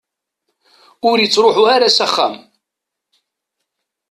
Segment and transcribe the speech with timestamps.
[1.09, 2.35] Ur ittruḥu ara s axxam?